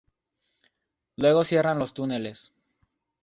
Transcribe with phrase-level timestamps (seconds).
[1.15, 2.51] Luego cierran los túneles.